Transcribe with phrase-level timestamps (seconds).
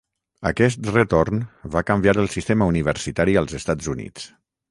[0.51, 1.43] Aquest retorn
[1.75, 4.27] va canviar el sistema universitari als Estats Units.